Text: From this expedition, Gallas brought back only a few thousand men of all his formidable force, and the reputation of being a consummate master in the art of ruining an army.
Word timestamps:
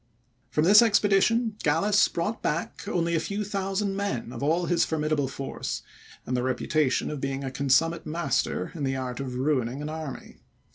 From 0.49 0.63
this 0.63 0.81
expedition, 0.81 1.57
Gallas 1.61 2.07
brought 2.07 2.41
back 2.41 2.87
only 2.87 3.13
a 3.13 3.19
few 3.19 3.43
thousand 3.43 3.95
men 3.95 4.33
of 4.33 4.41
all 4.41 4.65
his 4.65 4.83
formidable 4.83 5.27
force, 5.27 5.83
and 6.25 6.35
the 6.35 6.41
reputation 6.41 7.11
of 7.11 7.21
being 7.21 7.43
a 7.43 7.51
consummate 7.51 8.07
master 8.07 8.71
in 8.73 8.83
the 8.83 8.95
art 8.95 9.19
of 9.19 9.35
ruining 9.35 9.79
an 9.79 9.89
army. 9.89 10.37